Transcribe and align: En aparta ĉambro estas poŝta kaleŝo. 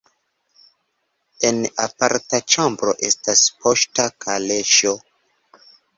En 1.49 1.59
aparta 1.83 2.39
ĉambro 2.53 2.95
estas 3.11 3.45
poŝta 3.61 4.07
kaleŝo. 4.27 4.95